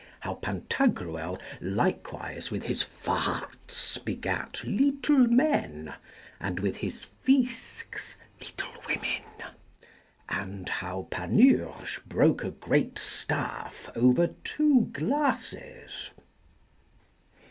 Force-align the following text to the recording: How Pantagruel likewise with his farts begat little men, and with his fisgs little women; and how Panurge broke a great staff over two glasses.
How 0.21 0.33
Pantagruel 0.33 1.37
likewise 1.61 2.49
with 2.49 2.63
his 2.63 2.83
farts 2.83 4.03
begat 4.03 4.63
little 4.65 5.27
men, 5.27 5.93
and 6.39 6.59
with 6.59 6.77
his 6.77 7.05
fisgs 7.23 8.15
little 8.39 8.73
women; 8.87 9.51
and 10.27 10.67
how 10.69 11.05
Panurge 11.11 12.03
broke 12.07 12.43
a 12.43 12.49
great 12.49 12.97
staff 12.97 13.91
over 13.95 14.29
two 14.43 14.85
glasses. 14.91 16.09